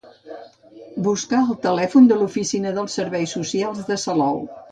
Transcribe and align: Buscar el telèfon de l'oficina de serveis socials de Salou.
Buscar 1.07 1.41
el 1.41 1.51
telèfon 1.65 2.09
de 2.11 2.17
l'oficina 2.21 2.73
de 2.79 2.87
serveis 2.95 3.37
socials 3.39 3.85
de 3.91 3.99
Salou. 4.07 4.43